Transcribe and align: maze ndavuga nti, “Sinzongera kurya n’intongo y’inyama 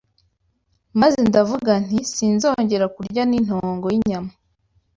maze 1.01 1.19
ndavuga 1.29 1.71
nti, 1.85 1.99
“Sinzongera 2.13 2.85
kurya 2.95 3.23
n’intongo 3.25 3.85
y’inyama 3.93 4.31